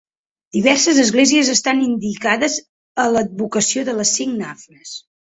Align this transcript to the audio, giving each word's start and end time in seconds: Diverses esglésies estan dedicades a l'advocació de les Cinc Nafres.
Diverses 0.55 0.99
esglésies 1.01 1.51
estan 1.55 1.83
dedicades 1.83 2.55
a 3.03 3.05
l'advocació 3.17 3.83
de 3.91 3.95
les 3.99 4.15
Cinc 4.21 4.35
Nafres. 4.41 4.95